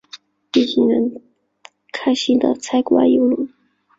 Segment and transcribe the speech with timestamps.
[0.53, 1.21] 一行人
[1.91, 3.47] 开心的参观邮轮。